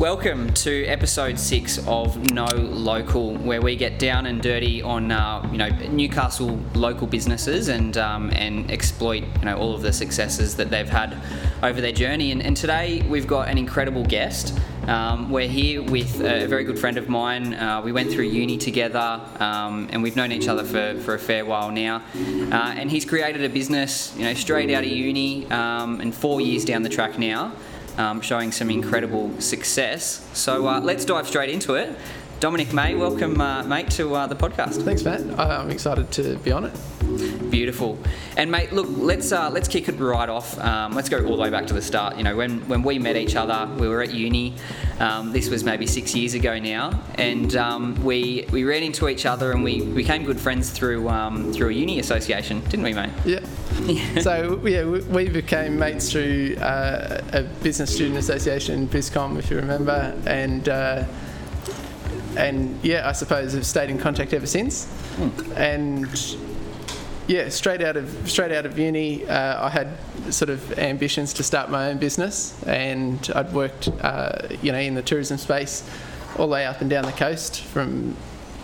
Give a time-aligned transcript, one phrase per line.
[0.00, 5.46] Welcome to episode six of No Local, where we get down and dirty on uh,
[5.52, 10.56] you know Newcastle local businesses and um, and exploit you know all of the successes
[10.56, 11.14] that they've had
[11.62, 12.32] over their journey.
[12.32, 14.58] And, and today we've got an incredible guest.
[14.86, 17.52] Um, we're here with a very good friend of mine.
[17.52, 21.18] Uh, we went through uni together, um, and we've known each other for, for a
[21.18, 22.02] fair while now.
[22.16, 26.40] Uh, and he's created a business, you know, straight out of uni, um, and four
[26.40, 27.52] years down the track now
[27.98, 30.26] um, showing some incredible success.
[30.32, 31.96] So uh, let's dive straight into it.
[32.40, 34.82] Dominic May, welcome, uh, mate, to uh, the podcast.
[34.82, 35.20] Thanks, Matt.
[35.38, 37.50] I'm excited to be on it.
[37.50, 37.98] Beautiful.
[38.38, 40.58] And mate, look, let's uh, let's kick it right off.
[40.58, 42.16] Um, let's go all the way back to the start.
[42.16, 44.54] You know, when when we met each other, we were at uni.
[45.00, 49.26] Um, this was maybe six years ago now, and um, we we ran into each
[49.26, 53.10] other and we became good friends through um, through a uni association, didn't we, mate?
[53.26, 53.40] Yeah.
[54.22, 60.16] so yeah, we became mates through uh, a business student association, BizCom, if you remember,
[60.24, 60.66] and.
[60.70, 61.04] Uh,
[62.36, 64.86] and yeah, I suppose have stayed in contact ever since.
[64.86, 65.52] Hmm.
[65.56, 66.36] And
[67.26, 69.88] yeah, straight out of straight out of uni, uh, I had
[70.30, 74.94] sort of ambitions to start my own business, and I'd worked, uh, you know, in
[74.94, 75.88] the tourism space
[76.38, 78.16] all the way up and down the coast, from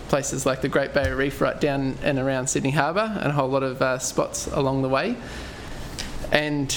[0.09, 3.49] places like the Great Barrier Reef right down and around Sydney Harbour, and a whole
[3.49, 5.15] lot of uh, spots along the way.
[6.31, 6.75] And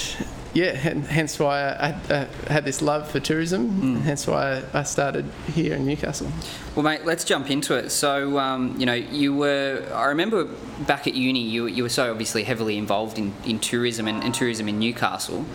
[0.53, 4.01] yeah, hence why I had, uh, had this love for tourism, mm.
[4.01, 6.29] hence why I started here in Newcastle.
[6.75, 7.89] Well, mate, let's jump into it.
[7.89, 10.45] So, um, you know, you were, I remember
[10.87, 14.33] back at uni, you, you were so obviously heavily involved in, in tourism and, and
[14.33, 15.45] tourism in Newcastle.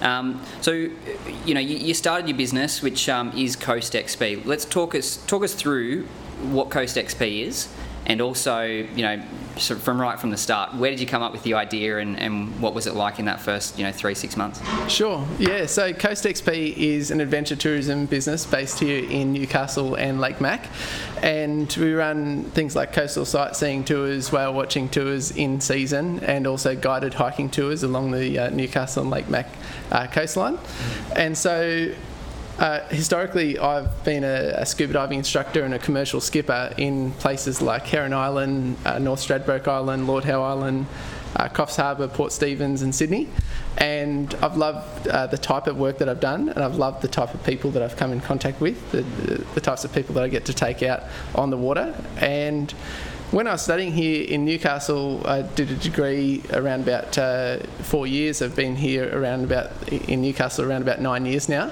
[0.00, 4.46] Um, so, you know, you, you, started your business, which um, is Coast XP.
[4.46, 6.04] Let's talk us talk us through
[6.50, 7.68] what Coast XP is,
[8.06, 9.22] and also, you know,
[9.60, 12.18] so from right from the start, where did you come up with the idea and,
[12.18, 14.60] and what was it like in that first, you know, three, six months?
[14.88, 15.66] Sure, yeah.
[15.66, 20.66] So Coast XP is an adventure tourism business based here in Newcastle and Lake Mac.
[21.22, 26.74] And we run things like coastal sightseeing tours, whale watching tours in season, and also
[26.74, 29.46] guided hiking tours along the uh, Newcastle and Lake Mac
[29.90, 30.58] uh, coastline.
[31.14, 31.92] And so
[32.60, 37.62] uh, historically, I've been a, a, scuba diving instructor and a commercial skipper in places
[37.62, 40.86] like Heron Island, uh, North Stradbroke Island, Lord Howe Island,
[41.36, 43.30] uh, Coffs Harbour, Port Stephens, and Sydney.
[43.78, 47.08] And I've loved uh, the type of work that I've done, and I've loved the
[47.08, 49.02] type of people that I've come in contact with, the,
[49.54, 51.04] the types of people that I get to take out
[51.34, 51.94] on the water.
[52.18, 52.74] And
[53.30, 58.06] when I was studying here in Newcastle, I did a degree around about uh, four
[58.06, 58.42] years.
[58.42, 61.70] I've been here around about in Newcastle around about nine years now,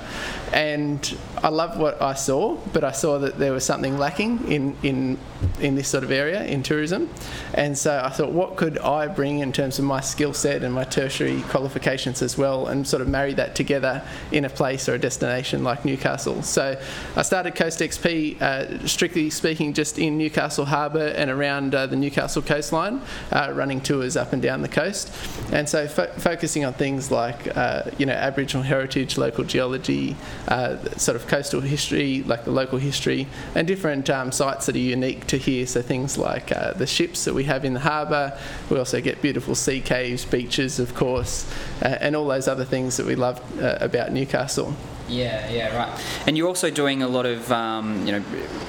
[0.52, 4.76] and I loved what I saw, but I saw that there was something lacking in
[4.82, 5.18] in
[5.60, 7.08] in this sort of area in tourism,
[7.54, 10.74] and so I thought, what could I bring in terms of my skill set and
[10.74, 14.02] my tertiary qualifications as well, and sort of marry that together
[14.32, 16.42] in a place or a destination like Newcastle.
[16.42, 16.80] So
[17.16, 21.96] I started Coast XP, uh, strictly speaking, just in Newcastle Harbour and around uh, the
[21.96, 23.00] Newcastle coastline,
[23.32, 25.12] uh, running tours up and down the coast,
[25.52, 30.16] and so fo- focusing on things like uh, you know Aboriginal heritage, local geology,
[30.48, 34.78] uh, sort of coastal history, like the local history, and different um, sites that are
[34.78, 35.66] unique to here.
[35.66, 38.38] So things like uh, the ships that we have in the harbour.
[38.70, 41.50] We also get beautiful sea caves, beaches, of course,
[41.82, 44.74] uh, and all those other things that we love uh, about Newcastle.
[45.08, 46.04] Yeah, yeah, right.
[46.26, 48.24] And you're also doing a lot of, um, you know,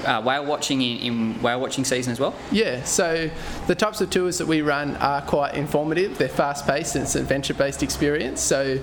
[0.05, 2.35] uh, whale watching in, in, whale watching season as well.
[2.51, 2.83] Yeah.
[2.83, 3.29] So
[3.67, 6.17] the types of tours that we run are quite informative.
[6.17, 8.41] They're fast-paced and it's an adventure-based experience.
[8.41, 8.79] So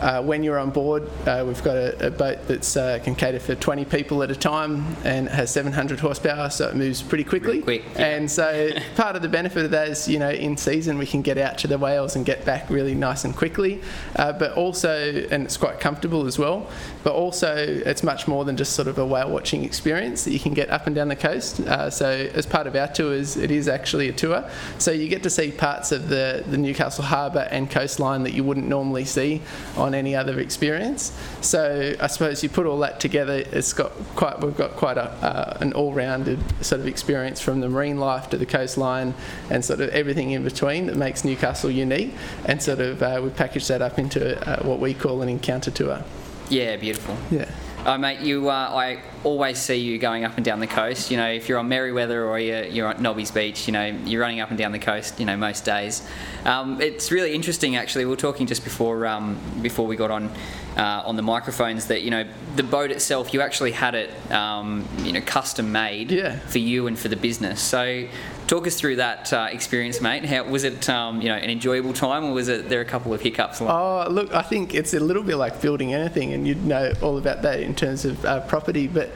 [0.00, 3.40] uh, when you're on board, uh, we've got a, a boat that uh, can cater
[3.40, 7.60] for 20 people at a time and has 700 horsepower, so it moves pretty quickly.
[7.60, 7.84] Really quick.
[7.94, 8.06] Yeah.
[8.06, 11.22] And so part of the benefit of that is, you know, in season we can
[11.22, 13.80] get out to the whales and get back really nice and quickly.
[14.16, 16.68] Uh, but also, and it's quite comfortable as well
[17.06, 20.40] but also it's much more than just sort of a whale watching experience that you
[20.40, 21.60] can get up and down the coast.
[21.60, 24.44] Uh, so as part of our tours, it is actually a tour.
[24.78, 28.42] So you get to see parts of the, the Newcastle Harbour and coastline that you
[28.42, 29.40] wouldn't normally see
[29.76, 31.16] on any other experience.
[31.42, 35.04] So I suppose you put all that together, it's got quite we've got quite a,
[35.04, 39.14] uh, an all-rounded sort of experience from the marine life to the coastline
[39.48, 42.12] and sort of everything in between that makes Newcastle unique.
[42.46, 45.70] And sort of uh, we package that up into uh, what we call an encounter
[45.70, 46.02] tour.
[46.48, 47.16] Yeah, beautiful.
[47.30, 47.50] Yeah.
[47.84, 48.48] Oh, mate, you.
[48.48, 51.10] Uh, I always see you going up and down the coast.
[51.10, 54.20] You know, if you're on Merewether or you're, you're at Nobby's Beach, you know, you're
[54.20, 55.20] running up and down the coast.
[55.20, 56.04] You know, most days.
[56.44, 58.04] Um, it's really interesting, actually.
[58.04, 60.32] We were talking just before um, before we got on
[60.76, 62.24] uh, on the microphones that you know
[62.56, 66.38] the boat itself, you actually had it, um, you know, custom made yeah.
[66.40, 67.60] for you and for the business.
[67.60, 68.06] So
[68.46, 70.24] talk us through that uh, experience, mate.
[70.24, 70.88] How was it?
[70.88, 73.60] Um, you know, an enjoyable time, or was it there a couple of hiccups?
[73.60, 74.08] Along?
[74.08, 77.18] Oh, look, I think it's a little bit like building anything, and you'd know all
[77.18, 78.86] about that in terms of uh, property.
[78.86, 79.10] But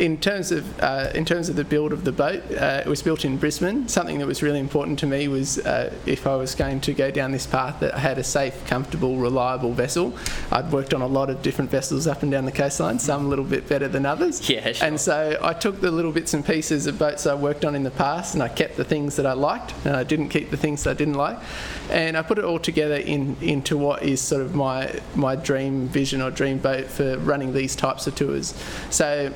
[0.00, 3.02] in terms of uh, in terms of the build of the boat, uh, it was
[3.02, 3.86] built in Brisbane.
[3.86, 7.10] Something that was really important to me was uh, if I was going to go
[7.10, 10.14] down this path, that I had a safe, comfortable, reliable vessel.
[10.50, 13.28] I'd worked on a lot of different vessels up and down the coastline, some a
[13.28, 14.48] little bit better than others.
[14.48, 14.88] Yeah, sure.
[14.88, 17.82] And so I took the little bits and pieces of boats I worked on in
[17.82, 20.56] the past, and I kept the things that I liked, and I didn't keep the
[20.56, 21.38] things that I didn't like,
[21.90, 25.88] and I put it all together in into what is sort of my my dream
[25.88, 28.54] vision or dream boat for running these types of tours.
[28.88, 29.32] So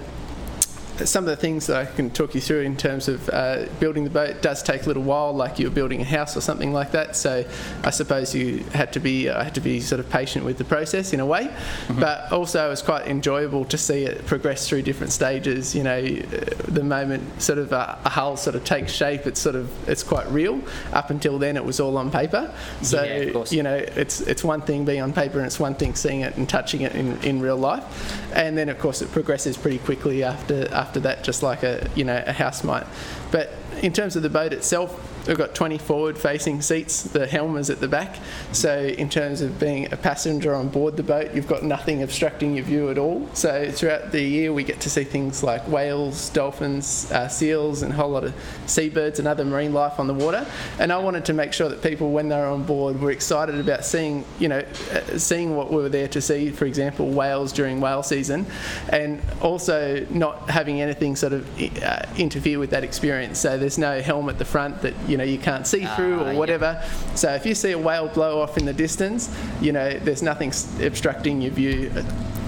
[1.04, 4.04] some of the things that I can talk you through in terms of uh, building
[4.04, 6.92] the boat does take a little while, like you're building a house or something like
[6.92, 7.16] that.
[7.16, 7.44] So
[7.82, 10.64] I suppose you had to be I had to be sort of patient with the
[10.64, 12.00] process in a way, mm-hmm.
[12.00, 15.74] but also it was quite enjoyable to see it progress through different stages.
[15.74, 19.56] You know, the moment sort of a, a hull sort of takes shape, it's sort
[19.56, 20.60] of it's quite real.
[20.92, 22.54] Up until then, it was all on paper.
[22.82, 25.94] So yeah, you know, it's it's one thing being on paper, and it's one thing
[25.96, 27.84] seeing it and touching it in, in real life,
[28.32, 32.04] and then of course it progresses pretty quickly after after that, just like a you
[32.04, 32.86] know a house might.
[33.30, 33.52] But
[33.82, 37.70] in terms of the boat itself, we've got 20 forward facing seats, the helm is
[37.70, 38.16] at the back.
[38.52, 42.54] So, in terms of being a passenger on board the boat, you've got nothing obstructing
[42.56, 43.28] your view at all.
[43.34, 47.92] So, throughout the year, we get to see things like whales, dolphins, uh, seals, and
[47.92, 48.34] a whole lot of
[48.66, 50.46] seabirds and other marine life on the water.
[50.78, 53.84] And I wanted to make sure that people, when they're on board, were excited about
[53.84, 57.80] seeing, you know, uh, seeing what we were there to see, for example, whales during
[57.80, 58.46] whale season,
[58.90, 63.38] and also not having anything sort of uh, interfere with that experience.
[63.38, 66.30] So, there's no helm at the front that you know you can't see through or
[66.30, 66.82] ah, whatever.
[67.14, 70.52] So if you see a whale blow off in the distance, you know there's nothing
[70.80, 71.90] obstructing your view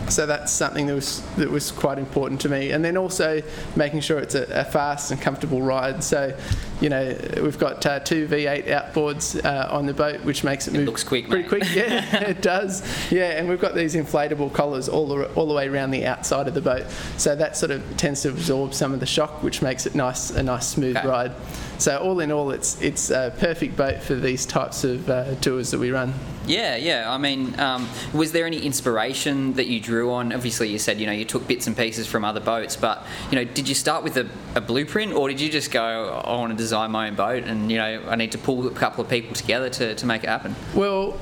[0.09, 2.71] so that's something that was that was quite important to me.
[2.71, 3.43] And then also
[3.75, 6.03] making sure it's a, a fast and comfortable ride.
[6.03, 6.37] So,
[6.81, 10.75] you know, we've got uh, two V8 outboards uh, on the boat, which makes it,
[10.75, 11.49] it move looks quick, pretty mate.
[11.49, 11.65] quick.
[11.77, 12.83] Yeah, it does.
[13.11, 16.49] Yeah, and we've got these inflatable collars all the all the way around the outside
[16.49, 16.87] of the boat.
[17.17, 20.31] So that sort of tends to absorb some of the shock, which makes it nice
[20.31, 21.07] a nice smooth okay.
[21.07, 21.33] ride.
[21.79, 25.71] So all in all, it's it's a perfect boat for these types of uh, tours
[25.71, 26.15] that we run.
[26.47, 27.13] Yeah, yeah.
[27.13, 30.33] I mean, um, was there any inspiration that you drew on?
[30.33, 33.37] Obviously, you said you know you took bits and pieces from other boats, but you
[33.37, 36.53] know, did you start with a, a blueprint, or did you just go, I want
[36.53, 39.11] to design my own boat, and you know, I need to pull a couple of
[39.11, 40.55] people together to, to make it happen?
[40.75, 41.19] Well,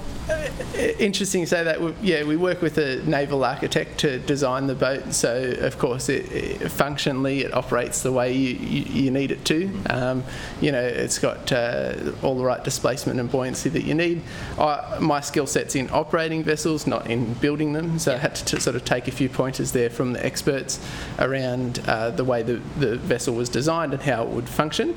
[0.99, 1.81] interesting to say that.
[1.81, 5.12] We, yeah, we work with a naval architect to design the boat.
[5.12, 9.44] So of course, it, it functionally it operates the way you, you, you need it
[9.47, 9.71] to.
[9.91, 10.25] Um,
[10.61, 14.23] you know, it's got uh, all the right displacement and buoyancy that you need.
[14.59, 17.99] I, my skill set's in operating vessels, not in building them.
[17.99, 20.81] So I had to, to sort of take a few pointers there from the experts
[21.19, 24.97] around uh, the way the, the vessel was designed and how it would function.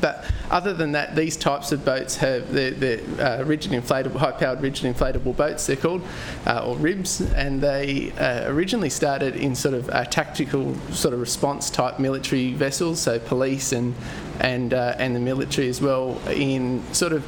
[0.00, 4.60] But other than that, these types of boats have the, the uh, rigid inflatable, high-powered
[4.60, 5.66] rigid inflatable boats.
[5.66, 6.02] They're called,
[6.46, 11.70] uh, or ribs, and they uh, originally started in sort of tactical sort of response
[11.70, 13.94] type military vessels, so police and
[14.40, 17.26] and uh, and the military as well, in sort of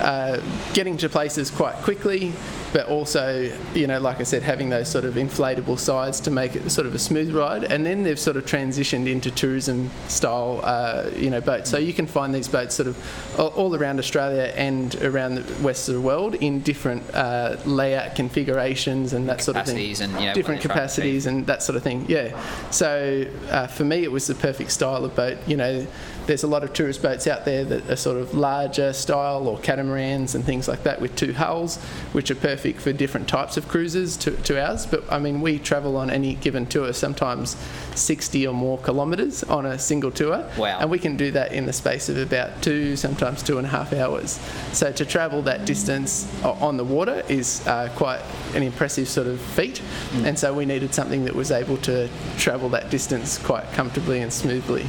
[0.00, 0.40] uh,
[0.74, 2.32] getting to places quite quickly,
[2.72, 6.54] but also, you know, like I said, having those sort of inflatable sides to make
[6.54, 7.64] it sort of a smooth ride.
[7.64, 11.70] And then they've sort of transitioned into tourism style, uh, you know, boats.
[11.70, 15.88] So you can find these boats sort of all around Australia and around the west
[15.88, 19.76] of the world in different uh, layout configurations and that sort of thing.
[20.00, 22.04] And, you know, different capacities and that sort of thing.
[22.08, 22.38] Yeah.
[22.70, 25.38] So uh, for me, it was the perfect style of boat.
[25.46, 25.86] You know,
[26.26, 29.58] there's a lot of tourist boats out there that are sort of larger style or
[29.58, 31.78] catamarans and things like that with two hulls,
[32.12, 34.86] which are perfect for different types of cruises to, to ours.
[34.86, 37.56] But I mean, we travel on any given tour sometimes
[37.94, 40.48] 60 or more kilometres on a single tour.
[40.58, 40.78] Wow.
[40.80, 43.70] And we can do that in the space of about two, sometimes two and a
[43.70, 44.40] half hours.
[44.72, 48.20] So to travel that distance on the water is uh, quite
[48.54, 49.80] an impressive sort of feat.
[50.10, 50.24] Mm.
[50.24, 54.32] And so we needed something that was able to travel that distance quite comfortably and
[54.32, 54.86] smoothly.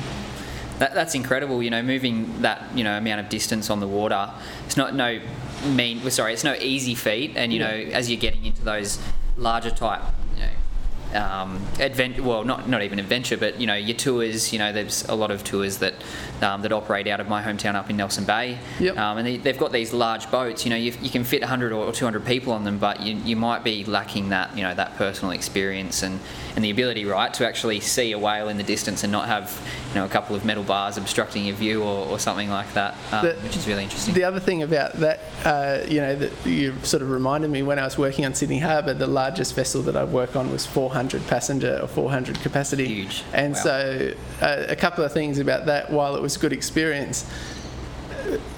[0.80, 1.62] That, that's incredible.
[1.62, 4.32] You know, moving that you know amount of distance on the water.
[4.66, 5.20] It's not no
[5.66, 6.10] mean.
[6.12, 7.34] Sorry, it's no easy feat.
[7.36, 7.68] And you yeah.
[7.68, 9.00] know, as you're getting into those
[9.38, 10.02] larger type
[11.14, 12.22] um, adventure.
[12.22, 14.54] Well, not not even adventure, but you know your tours.
[14.54, 15.96] You know, there's a lot of tours that
[16.42, 18.60] um, that operate out of my hometown up in Nelson Bay.
[18.80, 18.98] Yep.
[18.98, 20.66] Um, and they, have got these large boats.
[20.66, 23.36] You know, you, you can fit 100 or 200 people on them, but you, you
[23.36, 26.20] might be lacking that you know that personal experience and,
[26.56, 29.60] and the ability, right, to actually see a whale in the distance and not have
[29.90, 32.96] you know a couple of metal bars obstructing your view or, or something like that,
[33.12, 34.14] um, the, which is really interesting.
[34.14, 37.80] The other thing about that, uh, you know, that you sort of reminded me when
[37.80, 41.10] I was working on Sydney Harbour, the largest vessel that I work on was 400
[41.10, 42.86] 400 passenger or 400 capacity.
[42.88, 43.24] Huge.
[43.34, 43.62] And Wow.
[43.64, 45.90] so, uh, a couple of things about that.
[45.92, 47.26] While it was good experience,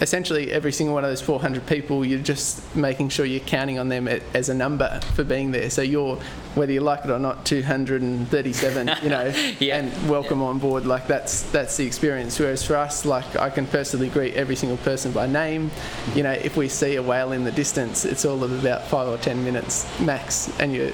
[0.02, 3.90] essentially every single one of those 400 people, you're just making sure you're counting on
[3.90, 5.70] them as a number for being there.
[5.70, 6.18] So you're,
[6.56, 9.78] whether you like it or not, 237, you know, Yeah.
[9.78, 10.86] and welcome on board.
[10.86, 12.40] Like that's that's the experience.
[12.40, 15.72] Whereas for us, like I can personally greet every single person by name.
[16.16, 19.08] You know, if we see a whale in the distance, it's all of about five
[19.08, 20.92] or ten minutes max, and you're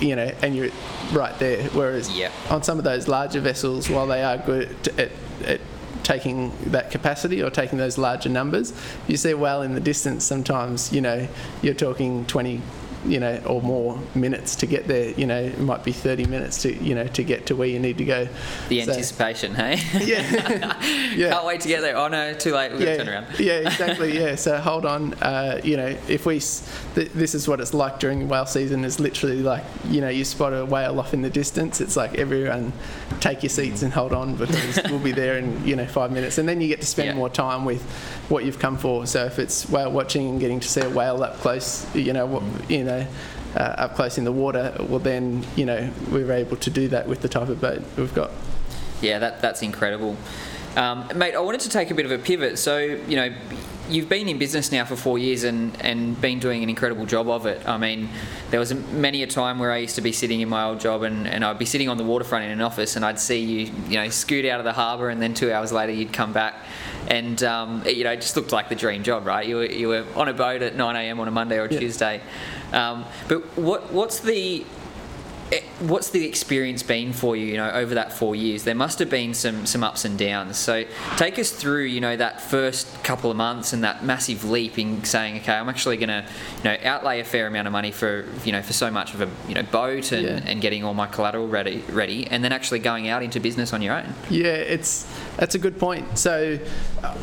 [0.00, 0.70] You know, and you're
[1.12, 1.64] right there.
[1.74, 2.32] Whereas Yep.
[2.50, 5.10] on some of those larger vessels, while they are good at,
[5.46, 5.60] at
[6.02, 8.72] taking that capacity or taking those larger numbers,
[9.06, 10.24] you see well in the distance.
[10.24, 11.26] Sometimes, you know,
[11.62, 12.60] you're talking 20,
[13.06, 15.10] you know, or more minutes to get there.
[15.10, 17.78] You know, it might be 30 minutes to, you know, to get to where you
[17.78, 18.28] need to go.
[18.68, 19.78] The So- anticipation, hey?
[20.04, 20.80] Yeah,
[21.14, 21.30] yeah.
[21.30, 21.96] Can't wait to get there.
[21.96, 22.72] Oh no, too late.
[22.72, 23.26] We've got to turn around.
[23.38, 24.18] yeah, exactly.
[24.18, 24.34] Yeah.
[24.36, 25.14] So hold on.
[25.14, 28.84] Uh, you know, if we, th- this is what it's like during whale season.
[28.84, 31.80] Is literally like, you know, you spot a whale off in the distance.
[31.80, 32.72] It's like everyone,
[33.20, 36.38] take your seats and hold on because we'll be there in you know five minutes,
[36.38, 37.14] and then you get to spend Yeah.
[37.14, 37.82] more time with
[38.30, 39.06] what you've come for.
[39.06, 42.26] So if it's whale watching and getting to see a whale up close, you know,
[42.26, 42.89] what, you know.
[42.90, 46.86] Uh, up close in the water, well then you know we were able to do
[46.86, 48.30] that with the type of boat we've got.
[49.02, 50.16] Yeah, that, that's incredible.
[50.76, 52.58] Um, mate, I wanted to take a bit of a pivot.
[52.58, 53.34] So, you know,
[53.88, 57.28] you've been in business now for four years and, and been doing an incredible job
[57.28, 57.66] of it.
[57.68, 58.08] I mean,
[58.50, 61.02] there was many a time where I used to be sitting in my old job
[61.02, 63.72] and, and I'd be sitting on the waterfront in an office and I'd see you,
[63.88, 66.54] you know, scoot out of the harbour and then two hours later you'd come back
[67.08, 69.48] and, um, it, you know, it just looked like the dream job, right?
[69.48, 71.80] You were, you were on a boat at 9am on a Monday or a Yeah.
[71.80, 72.20] Tuesday.
[72.72, 74.64] Um, but what what's the
[75.52, 78.62] Eh, what's the experience been for you you know over that four years?
[78.62, 80.56] There must have been some some ups and downs.
[80.56, 80.84] So
[81.16, 85.02] take us through you know that first couple of months and that massive leap in
[85.02, 86.24] saying okay i'm actually going to
[86.58, 89.22] you know outlay a fair amount of money for you know for so much of
[89.22, 90.40] a you know boat and, Yeah.
[90.50, 93.82] and getting all my collateral ready ready and then actually going out into business on
[93.82, 94.14] your own.
[94.28, 95.04] Yeah, it's
[95.40, 96.18] that's a good point.
[96.18, 96.58] So,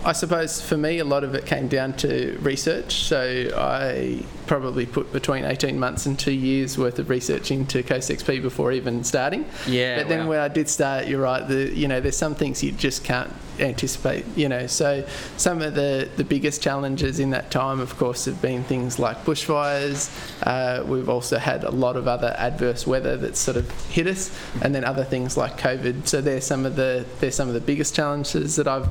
[0.04, 2.96] I suppose for me, a lot of it came down to research.
[3.04, 8.10] So, I probably put between 18 months and two years worth of research into Coast
[8.10, 9.46] XP before even starting.
[9.68, 10.30] Yeah, But then wow.
[10.30, 11.48] when I did start, you're right.
[11.48, 14.26] The you know, there's some things you just can't anticipate.
[14.36, 15.06] You know, so
[15.38, 19.24] some of the the biggest challenges in that time, of course, have been things like
[19.26, 20.10] bushfires.
[20.44, 24.38] Uh, we've also had a lot of other adverse weather that's sort of hit us,
[24.62, 26.08] and then other things like COVID.
[26.08, 28.90] So they're some of the they're some of the biggest challenges that I've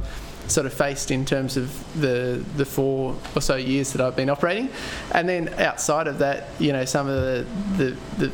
[0.49, 4.31] sort of faced in terms of the the four or so years that I've been
[4.31, 4.71] operating,
[5.13, 7.47] and then outside of that, you know, some of the
[7.77, 7.97] the,
[8.27, 8.33] the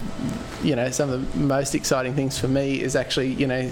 [0.62, 3.70] you know some of the most exciting things for me is actually you know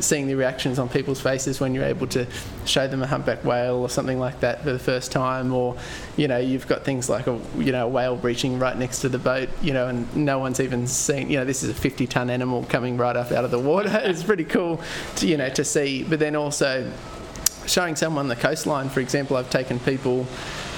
[0.00, 2.26] seeing the reactions on people's faces when you're able to
[2.64, 5.76] show them a humpback whale or something like that for the first time, or
[6.16, 9.08] you know you've got things like a you know a whale breaching right next to
[9.08, 12.06] the boat, you know, and no one's even seen you know this is a 50
[12.06, 13.90] ton animal coming right up out of the water.
[14.04, 14.80] it's pretty cool
[15.16, 16.90] to you know to see, but then also
[17.66, 20.26] showing someone the coastline, for example, I've taken people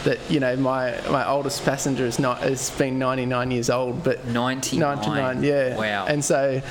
[0.07, 4.25] that you know my my oldest passenger is not has been 99 years old, but
[4.25, 5.77] 99 99, yeah.
[5.77, 6.63] wow And so,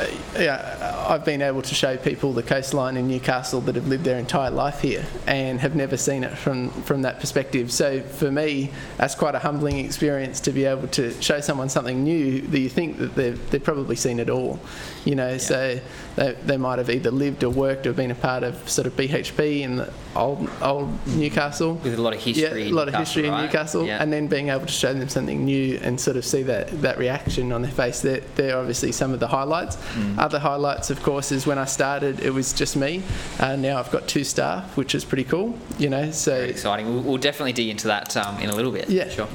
[0.00, 0.06] uh,
[0.38, 4.18] yeah, I've been able to show people the coastline in Newcastle that have lived their
[4.18, 7.70] entire life here and have never seen it from from that perspective.
[7.70, 12.02] So for me, that's quite a humbling experience to be able to show someone something
[12.02, 14.58] new that you think that they've they've probably seen it all,
[15.04, 15.36] you know.
[15.36, 15.78] So
[16.18, 18.96] they, they might have either lived or worked or been a part of sort of
[18.96, 21.74] BHP in the old old Newcastle.
[21.74, 23.42] with a lot of history Yeah, in a lot of history in right?
[23.44, 24.02] Newcastle, Yeah.
[24.02, 26.98] and then being able to show them something new and sort of see that, that
[26.98, 28.00] reaction on their face.
[28.00, 29.76] They're, they're obviously some of the highlights.
[29.76, 30.18] Mm.
[30.18, 33.02] Other highlights, of course, is when I started, it was just me.
[33.38, 35.56] Uh, now I've got two staff, which is pretty cool.
[35.78, 36.86] You know, so Very exciting.
[36.92, 38.90] We'll, we'll definitely dig into that um, in a little bit.
[38.90, 39.08] Yeah.
[39.08, 39.28] sure.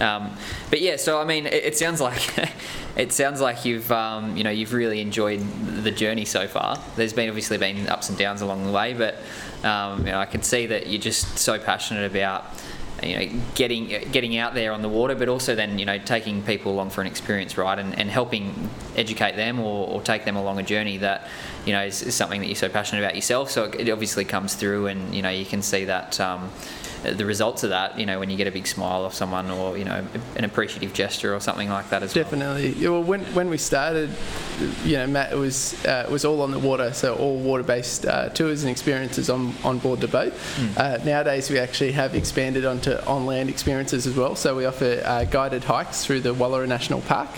[0.00, 0.36] Um,
[0.70, 2.22] but yeah, so I mean, it, it sounds like
[2.96, 5.40] it sounds like you've um, you know you've really enjoyed
[5.82, 6.78] the journey so far.
[6.96, 9.16] There's been obviously been ups and downs along the way, but
[9.64, 12.44] um, you know I can see that you're just so passionate about
[13.02, 16.42] you know getting getting out there on the water, but also then you know taking
[16.42, 20.36] people along for an experience, right, and, and helping educate them or, or take them
[20.36, 21.28] along a journey that
[21.64, 23.50] you know is, is something that you're so passionate about yourself.
[23.50, 26.20] So it, it obviously comes through, and you know you can see that.
[26.20, 26.50] Um,
[27.02, 29.76] the results of that, you know, when you get a big smile off someone or,
[29.76, 30.04] you know,
[30.36, 32.24] an appreciative gesture or something like that as well.
[32.24, 32.70] Definitely.
[32.74, 34.10] Yeah, well, when, when we started,
[34.84, 38.06] you know, Matt, it was uh, it was all on the water, so all water-based
[38.06, 40.32] uh, tours and experiences on, on board the boat.
[40.76, 44.36] Uh, nowadays, we actually have expanded onto on-land experiences as well.
[44.36, 47.30] So we offer uh, guided hikes through the Wallarah National Park,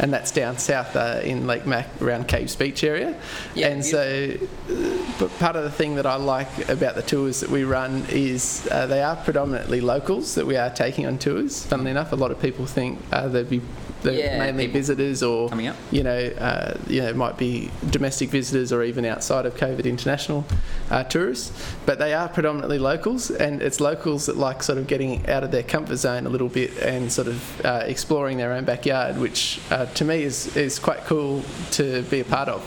[0.00, 3.14] and that's down south uh, in Lake Mac around Caves Beach area.
[3.54, 4.34] Yeah, and so,
[4.70, 8.06] uh, but part of the thing that I like about the tours that we run
[8.08, 11.64] is uh, they are predominantly locals that we are taking on tours.
[11.66, 13.60] Funnily enough, a lot of people think uh, they'd be
[14.02, 15.76] Yeah, mainly visitors or coming up.
[15.90, 19.84] you know, uh, you know, it might be domestic visitors or even outside of COVID
[19.84, 20.44] international
[20.90, 21.52] uh, tourists.
[21.86, 25.50] But they are predominantly locals, and it's locals that like sort of getting out of
[25.52, 29.60] their comfort zone a little bit and sort of uh, exploring their own backyard, which
[29.70, 31.42] uh, to me is is quite cool
[31.72, 32.60] to be a part of.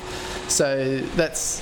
[0.48, 1.62] So that's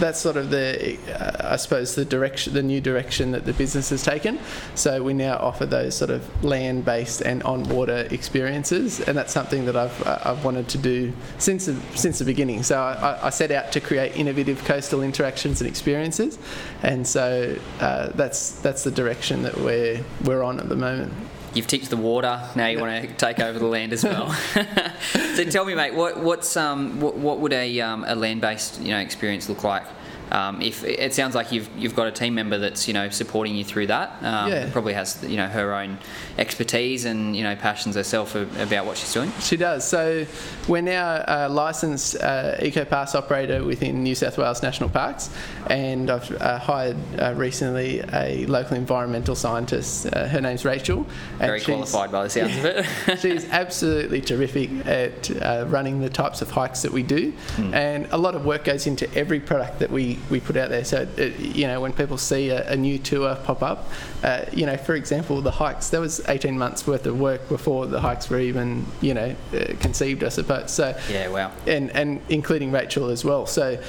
[0.00, 3.90] that's sort of the uh, I suppose the direction the new direction that the business
[3.90, 4.38] has taken.
[4.74, 9.76] So we now offer those sort of land-based and on-water experiences, and that's something that
[9.76, 12.62] I've uh, I've wanted to do since the, since the beginning.
[12.62, 16.38] So I, I set out to create innovative coastal interactions and experiences,
[16.82, 21.12] and so uh, that's that's the direction that we're we're on at the moment.
[21.56, 22.38] You've ticked the water.
[22.54, 24.30] Now you want to take over the land as well.
[25.34, 28.80] so tell me, mate, what what's um what, what would a um, a land based
[28.82, 29.84] you know experience look like?
[30.32, 33.54] Um, if it sounds like you've you've got a team member that's you know supporting
[33.54, 34.68] you through that, um, Yeah.
[34.72, 35.98] probably has you know her own
[36.38, 39.32] expertise and you know passions herself about what she's doing.
[39.40, 39.86] She does.
[39.88, 40.26] So
[40.68, 45.30] we're now a licensed uh, EcoPass operator within New South Wales National Parks,
[45.68, 50.06] and I've uh, hired uh, recently a local environmental scientist.
[50.12, 51.06] Uh, her name's Rachel.
[51.38, 52.86] and Very she's- qualified by the sounds of it.
[53.20, 58.18] She's absolutely terrific at uh, running the types of hikes that we do, and a
[58.18, 60.84] lot of work goes into every product that we, we put out there.
[60.84, 63.88] So, it, you know, when people see a, a new tour pop up,
[64.22, 67.86] uh, you know, for example, the hikes, there was 18 months worth of work before
[67.86, 70.72] the hikes were even, you know, uh, conceived, I suppose.
[70.72, 71.52] So, yeah, wow.
[71.66, 73.46] and, and including Rachel as well.
[73.46, 73.82] So,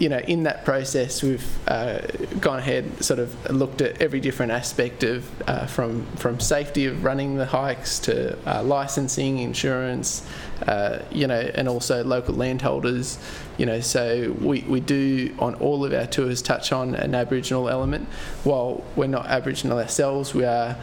[0.00, 2.00] you know, in that process, we've uh,
[2.40, 7.04] gone ahead, sort of looked at every different aspect of uh, from from safety of
[7.04, 10.26] running the hikes to uh, licensing, insurance,
[10.66, 13.18] uh, you know, and also local landholders.
[13.58, 17.68] You know, so we, we do on all of our tours touch on an Aboriginal
[17.68, 18.08] element.
[18.42, 20.76] While we're not Aboriginal ourselves, we are.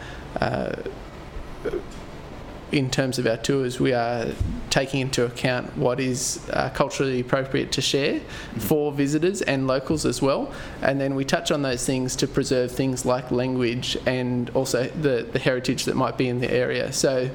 [2.70, 4.26] In terms of our tours, we are
[4.68, 8.20] taking into account what is uh, culturally appropriate to share
[8.58, 10.52] for visitors and locals as well.
[10.82, 15.26] And then we touch on those things to preserve things like language and also the,
[15.32, 16.92] the heritage that might be in the area.
[16.92, 17.30] So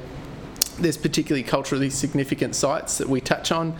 [0.79, 3.75] there's particularly culturally significant sites that we touch on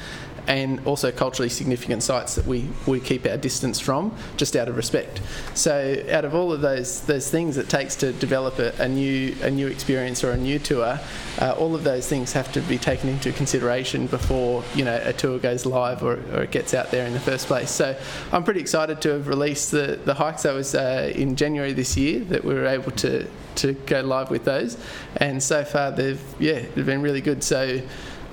[0.48, 4.76] and also culturally significant sites that we, we keep our distance from just out of
[4.76, 5.22] respect.
[5.54, 9.36] So out of all of those those things it takes to develop a, a new
[9.42, 11.00] a new experience or a new tour,
[11.40, 15.14] uh, all of those things have to be taken into consideration before you know a
[15.14, 17.72] tour goes live or, or it gets out there in the first place.
[17.72, 17.98] So
[18.32, 20.44] I'm pretty excited to have released the, the hikes.
[20.44, 24.32] That was uh, in January this year that we were able to to go live
[24.32, 24.78] with those,
[25.18, 27.44] and so far they've yeah they've been really good.
[27.44, 27.82] So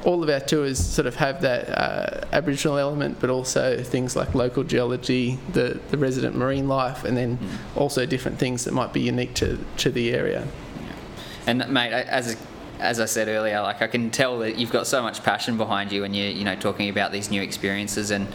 [0.05, 4.35] all of our tours sort of have that uh, Aboriginal element, but also things like
[4.35, 7.39] local geology, the, the resident marine life, and then
[7.77, 10.47] also different things that might be unique to, to the area.
[11.47, 12.37] And mate, as
[12.79, 15.93] as I said earlier, like I can tell that you've got so much passion behind
[15.93, 18.27] you, and you you know talking about these new experiences and.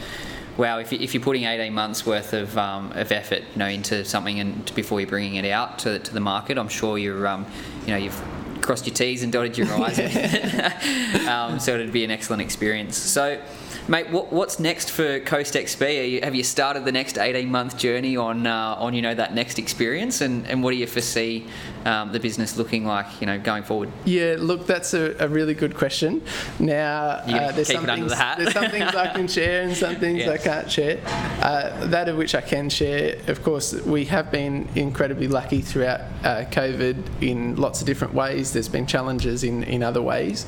[0.57, 3.67] Wow, if, you, if you're putting 18 months worth of, um, of effort, you know,
[3.67, 7.27] into something and before you're bringing it out to, to the market, I'm sure you're,
[7.27, 7.45] um,
[7.81, 8.23] you know, you've
[8.65, 9.99] crossed your T's and dotted your I's.
[11.27, 12.97] um, so it'd be an excellent experience.
[12.97, 13.41] So,
[13.87, 15.81] mate, what, what's next for Coast XP?
[15.81, 19.13] Are you, have you started the next 18 month journey on uh, on you know
[19.13, 21.45] that next experience, and, and what do you foresee
[21.85, 23.91] um, the business looking like, you know, going forward?
[24.05, 26.21] Yeah, look, that's a, a really good question.
[26.59, 30.27] Now, uh, there's some things, the there's some things I can share and some things
[30.27, 30.99] I can't share.
[31.41, 36.01] Uh, that of which I can share, of course, we have been incredibly lucky throughout
[36.23, 38.53] uh, COVID in lots of different ways.
[38.53, 40.45] There's been challenges in, in other ways.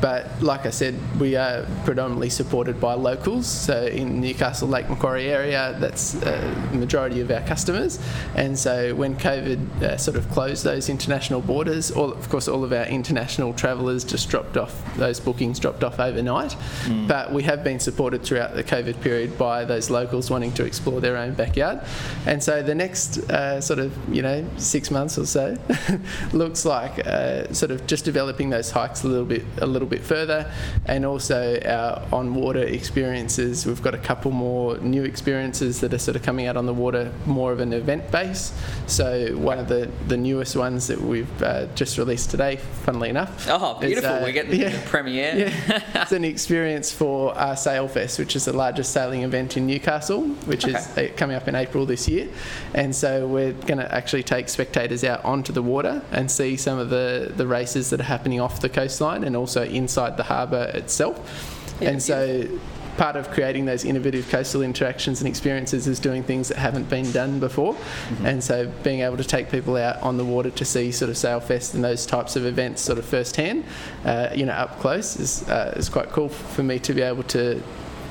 [0.00, 3.46] But like I said, we are predominantly supported by locals.
[3.46, 7.98] So in Newcastle Lake Macquarie area, that's uh, the majority of our customers.
[8.34, 12.64] And so when COVID uh, sort of closed those international borders, all, of course, all
[12.64, 14.74] of our international travellers just dropped off.
[14.96, 16.56] Those bookings dropped off overnight.
[17.08, 21.00] But we have been supported throughout the COVID period by those locals wanting to explore
[21.00, 21.80] their own backyard.
[22.26, 25.56] And so the next uh, sort of you know six months or so
[26.32, 30.02] looks like uh, sort of just developing those hikes a little bit a little bit
[30.02, 30.50] further,
[30.86, 33.66] and also our on water experiences.
[33.66, 36.74] We've got a couple more new experiences that are sort of coming out on the
[36.74, 38.52] water, more of an event base.
[38.86, 43.46] So one of the the newest ones that we've uh, just released today, funnily enough.
[43.48, 44.10] Oh, is, beautiful!
[44.10, 44.68] uh, We're getting yeah.
[44.70, 45.24] the premiere.
[45.34, 50.22] Yeah, it's an experience for our Sailfest, which is the largest sailing event in Newcastle,
[50.46, 52.28] which is uh, coming up in April this year.
[52.74, 56.78] And so we're going to actually take spectators out onto the water and see some
[56.78, 60.70] of the, the races that are happening off the coastline and also inside the harbour
[60.74, 61.20] itself.
[61.80, 62.48] And so
[62.96, 67.10] part of creating those innovative coastal interactions and experiences is doing things that haven't been
[67.12, 67.74] done before.
[67.74, 68.26] Mm-hmm.
[68.26, 71.16] And so being able to take people out on the water to see sort of
[71.16, 73.64] Sailfest and those types of events sort of firsthand,
[74.04, 77.24] uh, you know, up close is, uh, is quite cool for me to be able
[77.24, 77.62] to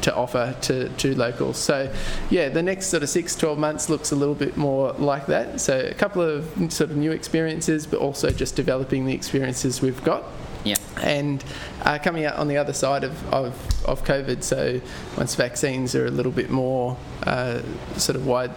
[0.02, 1.58] to offer to, to locals.
[1.58, 1.90] So,
[2.30, 5.62] yeah, the next sort of six, 12 months looks a little bit more like that.
[5.62, 10.04] So, a couple of sort of new experiences, but also just developing the experiences we've
[10.04, 10.26] got.
[10.64, 10.76] Yeah.
[11.02, 11.44] And
[11.82, 14.80] uh, coming out on the other side of, of, of COVID, so
[15.18, 17.62] once vaccines are a little bit more uh,
[17.98, 18.52] sort of wide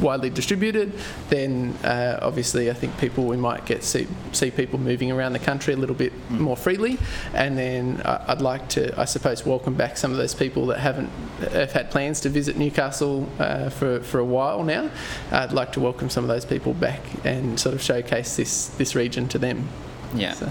[0.00, 0.92] widely distributed,
[1.28, 5.38] then uh, obviously I think people we might get see, see people moving around the
[5.38, 6.40] country a little bit mm.
[6.40, 6.98] more freely,
[7.32, 10.80] and then uh, I'd like to I suppose welcome back some of those people that
[10.80, 11.10] haven't
[11.52, 14.90] have had plans to visit Newcastle uh, for for a while now.
[15.30, 18.94] I'd like to welcome some of those people back and sort of showcase this this
[18.94, 19.68] region to them.
[20.14, 20.32] Yeah.
[20.32, 20.50] So.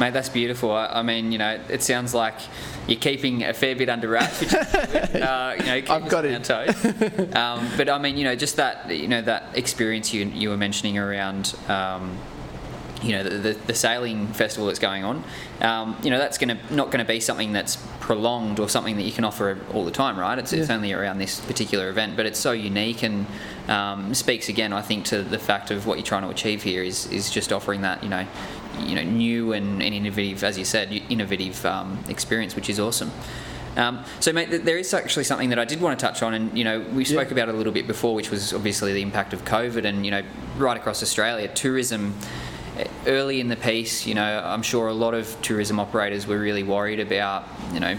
[0.00, 0.72] Mate, that's beautiful.
[0.72, 2.34] I, I, mean, you know, it sounds like
[2.88, 6.50] you're keeping a fair bit under wraps, which is uh, you know, I've got it.
[7.36, 10.56] um, but I mean, you know, just that, you know, that experience you you were
[10.56, 11.54] mentioning around.
[11.68, 12.18] Um,
[13.04, 15.22] you know the, the, the, sailing festival that's going on
[15.60, 18.96] um, you know that's going to not going to be something that's prolonged or something
[18.96, 20.60] that you can offer all the time right it's, yeah.
[20.60, 23.26] it's only around this particular event but it's so unique and
[23.68, 26.82] um, speaks again I think to the fact of what you're trying to achieve here
[26.82, 28.26] is is just offering that you know
[28.80, 33.10] you know new and, and innovative as you said innovative um, experience which is awesome
[33.76, 36.56] um, so, mate, there is actually something that I did want to touch on, and
[36.56, 37.32] you know, we spoke yeah.
[37.32, 40.12] about it a little bit before, which was obviously the impact of COVID, and you
[40.12, 40.22] know,
[40.56, 42.14] right across Australia, tourism
[43.06, 46.62] early in the piece, you know, I'm sure a lot of tourism operators were really
[46.62, 47.96] worried about, you know,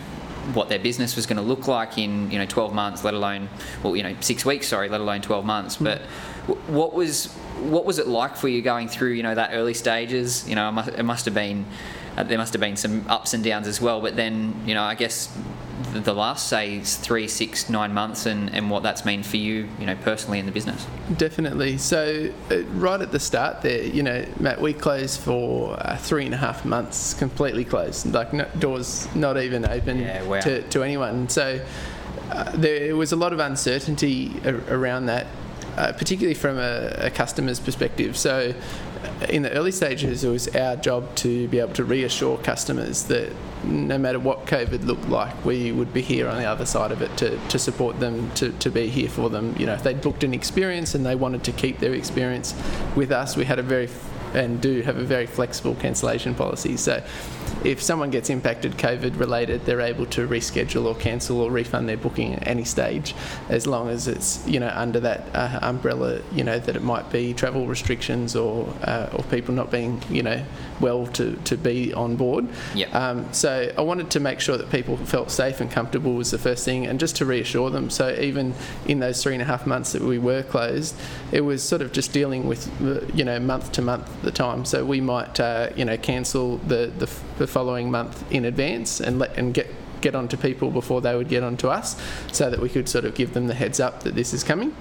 [0.54, 3.50] what their business was going to look like in, you know, 12 months, let alone,
[3.84, 5.78] well, you know, six weeks, sorry, let alone 12 months.
[5.78, 6.02] But
[6.68, 10.48] what was what was it like for you going through, you know, that early stages?
[10.48, 11.66] You know, it must, it must have been,
[12.18, 14.02] uh, there must have been some ups and downs as well.
[14.02, 15.36] But then, you know, I guess
[15.94, 19.86] the last say three, six, nine months, and, and what that's mean for you, you
[19.86, 20.86] know, personally in the business.
[21.18, 21.78] Definitely.
[21.78, 26.26] So uh, right at the start there, you know, Matt, we closed for uh, three
[26.26, 30.40] and a half months, completely closed, like no, doors not even open yeah, wow.
[30.42, 31.28] to, to anyone.
[31.30, 31.66] So
[32.32, 35.28] uh, there was a lot of uncertainty around that.
[35.78, 38.16] Uh, particularly from a, a, customer's perspective.
[38.16, 38.54] So,
[39.30, 43.32] in the early stages, it was our job to be able to reassure customers that
[43.64, 47.02] no matter what COVID looked like, we would be here on the other side of
[47.02, 49.56] it to, to support them, to, to be here for them.
[49.58, 52.54] You know, if they'd booked an experience and they wanted to keep their experience
[52.96, 53.90] with us, we had a very
[54.34, 56.76] and do have a very flexible cancellation policy.
[56.78, 57.04] So
[57.66, 61.98] if someone gets impacted COVID related, they're able to reschedule or cancel or refund their
[61.98, 63.16] booking at any stage,
[63.50, 67.12] as long as it's you know under that uh, umbrella, you know that it might
[67.12, 70.44] be travel restrictions or uh, or people not being you know
[70.80, 72.48] well to, to be on board.
[72.76, 72.94] Yep.
[72.94, 76.38] Um, so I wanted to make sure that people felt safe and comfortable was the
[76.38, 77.90] first thing, and just to reassure them.
[77.90, 78.54] So even
[78.86, 80.96] in those three and a half months that we were closed,
[81.32, 82.70] it was sort of just dealing with
[83.16, 84.66] you know month to month the time.
[84.66, 89.18] So we might uh, you know cancel the, the, the following month in advance and
[89.18, 89.68] let and get
[90.02, 91.96] get onto people before they would get onto us,
[92.34, 94.76] so that we could sort of give them the heads up that this is coming.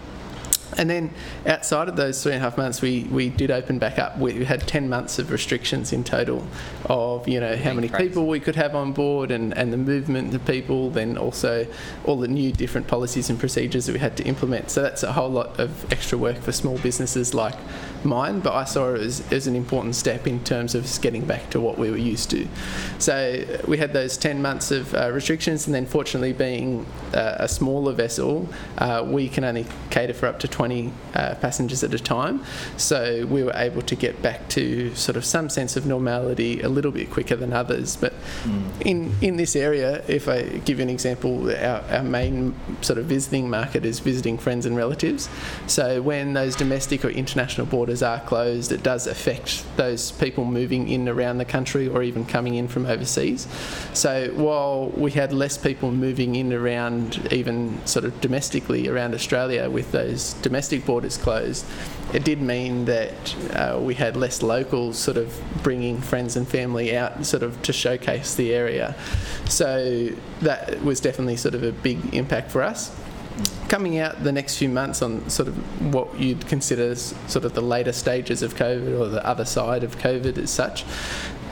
[0.77, 1.11] And then
[1.47, 4.19] outside of those three and a half months, we, we did open back up.
[4.19, 6.47] We had 10 months of restrictions in total
[6.87, 10.35] of, you know, how many people we could have on board and, and the movement
[10.35, 11.67] of people, then also
[12.05, 14.71] all the new different policies and procedures that we had to implement.
[14.71, 17.57] So that's a whole lot of extra work for small businesses like
[18.05, 21.51] mine, but I saw it as, as an important step in terms of getting back
[21.51, 22.47] to what we were used to.
[22.99, 27.49] So we had those 10 months of uh, restrictions, and then fortunately, being uh, a
[27.49, 31.92] smaller vessel, uh, we can only cater for up to 20 20 uh, passengers at
[31.92, 32.42] a time.
[32.79, 36.70] So we were able to get back to sort of some sense of normality a
[36.70, 37.96] little bit quicker than others.
[37.96, 38.64] But mm.
[38.81, 43.05] in, in this area, if I give you an example, our, our main sort of
[43.05, 45.29] visiting market is visiting friends and relatives.
[45.66, 50.88] So when those domestic or international borders are closed, it does affect those people moving
[50.88, 53.46] in around the country or even coming in from overseas.
[53.92, 59.68] So while we had less people moving in around even sort of domestically around Australia
[59.74, 61.65] with those domestic borders closed,
[62.13, 66.95] it did mean that uh, we had less locals sort of bringing friends and family
[66.95, 68.95] out sort of to showcase the area.
[69.49, 70.11] So
[70.43, 72.95] that was definitely sort of a big impact for us.
[73.69, 75.57] Coming out the next few months on sort of
[75.95, 79.97] what you'd consider sort of the later stages of COVID or the other side of
[79.97, 80.85] COVID as such,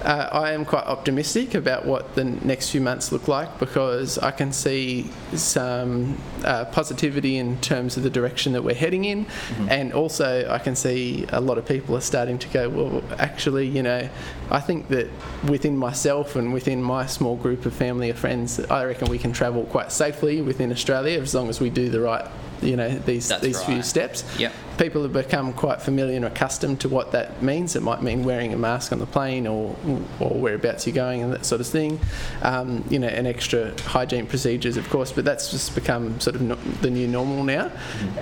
[0.02, 4.32] Uh, I am quite optimistic about what the next few months look like because I
[4.32, 9.68] can see some uh, positivity in terms of the direction that we're heading in, mm-hmm.
[9.70, 13.68] and also I can see a lot of people are starting to go, well, actually,
[13.68, 14.08] you know,
[14.50, 15.08] I think that
[15.48, 19.32] within myself and within my small group of family or friends, I reckon we can
[19.32, 22.28] travel quite safely within Australia as long as we do the right
[22.62, 23.66] you know these That's these right.
[23.66, 24.24] few steps.
[24.38, 24.52] Yep.
[24.82, 27.76] People have become quite familiar and accustomed to what that means.
[27.76, 29.76] It might mean wearing a mask on the plane or
[30.18, 32.00] or whereabouts you're going and that sort of thing.
[32.42, 36.42] Um, you know, and extra hygiene procedures, of course, but that's just become sort of
[36.42, 37.70] no, the new normal now.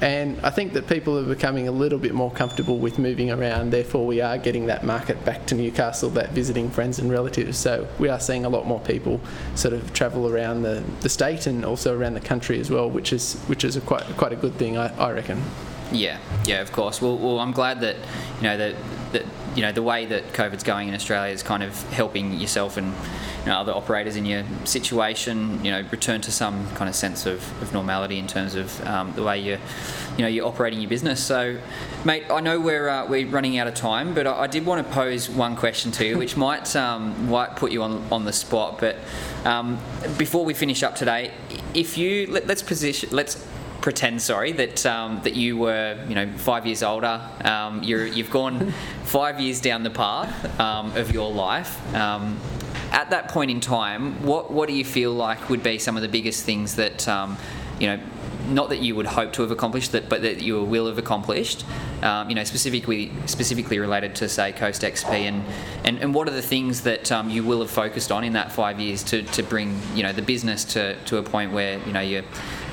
[0.03, 3.71] And I think that people are becoming a little bit more comfortable with moving around.
[3.71, 7.57] Therefore, we are getting that market back to Newcastle, that visiting friends and relatives.
[7.57, 9.19] So we are seeing a lot more people
[9.55, 13.15] sort of travel around the, the state and also around the country as well, which
[13.15, 15.41] is which is quite quite a good thing, I, I reckon.
[15.93, 17.03] Yeah, yeah, of course.
[17.03, 17.97] Well, well, I'm glad that
[18.37, 18.77] you know that
[19.13, 19.25] that
[19.57, 22.95] you know the way that COVID's going in Australia is kind of helping yourself and
[23.41, 27.25] you know, other operators in your situation, you know, return to some kind of sense
[27.25, 29.59] of, of normality in terms of um, the way you're,
[30.19, 31.25] you know, you're operating your business.
[31.25, 31.59] So,
[32.05, 34.87] mate, I know we're uh, we're running out of time, but I, I, did want
[34.87, 38.33] to pose one question to you, which might um, might put you on on the
[38.33, 38.79] spot.
[38.79, 38.97] But
[39.45, 39.79] um,
[40.19, 41.33] before we finish up today,
[41.73, 43.47] if you let, let's position let's
[43.81, 47.21] pretend, sorry, that um, that you were, you know, five years older.
[47.45, 48.73] Um, you have gone
[49.05, 51.95] five years down the path um, of your life.
[51.95, 52.39] Um,
[52.93, 56.03] at that point in time, what what do you feel like would be some of
[56.03, 57.37] the biggest things that, um,
[57.79, 58.01] you know,
[58.49, 61.65] not that you would hope to have accomplished that, but that you will have accomplished.
[62.03, 65.45] Um, you know, specifically specifically related to say Coast XP, and
[65.85, 68.53] and, and what are the things that um, you will have focused on in that
[68.53, 71.93] five years to, to bring you know the business to, to a point where you
[71.93, 72.25] know you're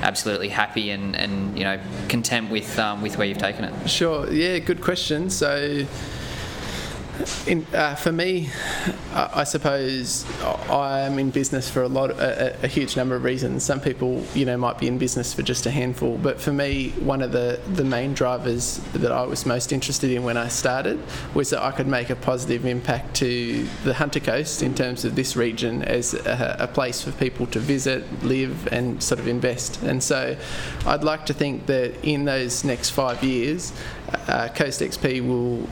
[0.02, 3.90] absolutely happy and, and you know content with um, with where you've taken it.
[3.90, 4.30] Sure.
[4.32, 4.58] Yeah.
[4.60, 5.28] Good question.
[5.28, 5.86] So
[7.46, 8.48] in, uh, for me,
[9.12, 10.24] I suppose
[10.70, 13.64] I'm in business for a lot, a, a, huge number of reasons.
[13.64, 16.90] Some people, you know, might be in business for just a handful, but for me,
[17.00, 21.00] one of the the main drivers that I was most interested in when I started
[21.34, 25.16] was that I could make a positive impact to the Hunter Coast in terms of
[25.16, 29.82] this region as a, a place for people to visit, live, and sort of invest.
[29.82, 30.36] And so,
[30.86, 33.72] I'd like to think that in those next five years,
[34.28, 35.66] uh, Coast XP will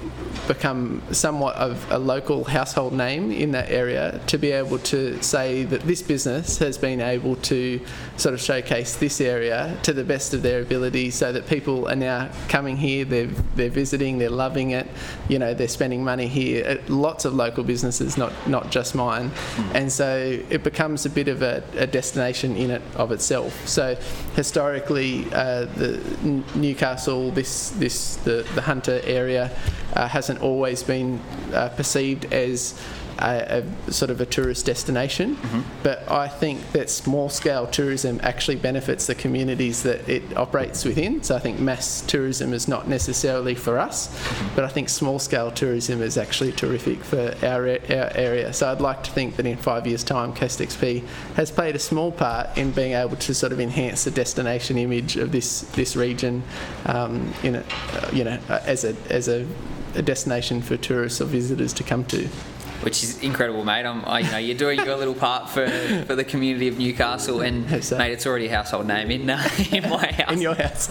[0.47, 5.65] become somewhat of a local household name in that area to be able to say
[5.65, 7.81] that this business has been able to
[8.17, 11.97] sort of showcase this area to the best of their ability so that people are
[11.97, 14.87] now coming here, they're, they're visiting, they're loving it,
[15.29, 16.81] you know, they're spending money here.
[16.89, 19.31] Lots of local businesses, not, not just mine.
[19.31, 19.75] Mm.
[19.75, 23.67] And so it becomes a bit of a, a, destination in it of itself.
[23.67, 23.97] So
[24.35, 26.03] historically, uh, the
[26.55, 29.51] Newcastle, this, this the, the Hunter area
[29.95, 31.21] uh, hasn't always been
[31.55, 32.79] uh, perceived as
[33.19, 35.37] a, a, sort of a tourist destination.
[35.37, 35.61] Mm-hmm.
[35.83, 41.23] But I think that small scale tourism actually benefits the communities that it operates within.
[41.23, 44.55] So I think mass tourism is not necessarily for us, mm-hmm.
[44.55, 48.53] but I think small scale tourism is actually terrific for our, our area.
[48.53, 51.81] So I'd like to think that in five years' time, Coast XP has played a
[51.81, 55.97] small part in being able to sort of enhance the destination image of this this
[55.97, 56.43] region,
[56.87, 57.65] um, in a,
[58.13, 59.47] you know, as a as a
[59.97, 62.29] a destination for tourists or visitors to come to
[62.83, 63.87] which is incredible, mate.
[63.87, 65.67] I'm, I, you know, you're doing your little part for,
[66.07, 67.99] for the community of Newcastle, and so.
[67.99, 70.27] mate, it's already a household name in uh, in my house.
[70.33, 70.89] in your house.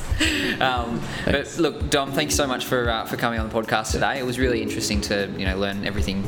[0.61, 4.19] Um, but look, Dom, thanks so much for uh, for coming on the podcast today.
[4.19, 6.23] It was really interesting to you know learn everything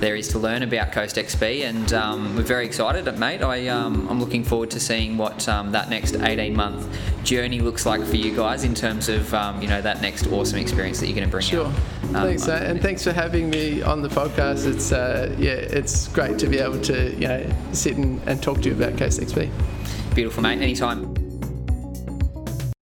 [0.00, 3.42] there is to learn about Coast XP, and um, we're very excited, mate.
[3.42, 6.86] I um, I'm looking forward to seeing what um, that next 18 month
[7.22, 10.58] journey looks like for you guys in terms of um, you know that next awesome
[10.58, 11.42] experience that you're going to bring.
[11.44, 11.72] Sure.
[12.12, 14.66] Thanks, and thanks for having me on the podcast.
[14.66, 18.60] It's uh, yeah, it's great to be able to you know sit and, and talk
[18.62, 19.50] to you about Coast XP.
[20.14, 20.60] Beautiful, mate.
[20.60, 21.21] Anytime.